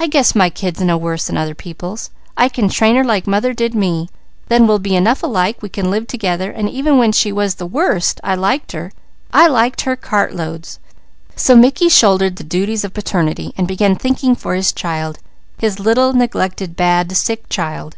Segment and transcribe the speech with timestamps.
[0.00, 2.10] I guess my kid's no worse than other people's.
[2.36, 4.08] I can train her like mother did me;
[4.48, 7.64] then we'll be enough alike we can live together, and even when she was the
[7.66, 8.90] worst, I liked her.
[9.32, 10.80] I liked her cartloads."
[11.36, 15.20] So Mickey shouldered the duties of paternity, and began thinking for his child,
[15.58, 17.96] his little, neglected, bad, sick child.